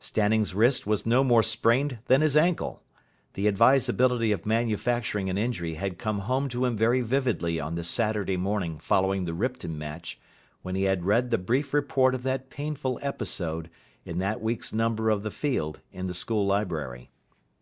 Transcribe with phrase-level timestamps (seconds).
[0.00, 2.82] Stanning's wrist was no more sprained than his ankle.
[3.34, 7.84] The advisability of manufacturing an injury had come home to him very vividly on the
[7.84, 10.18] Saturday morning following the Ripton match,
[10.62, 13.68] when he had read the brief report of that painful episode
[14.06, 17.10] in that week's number of the Field in the school library.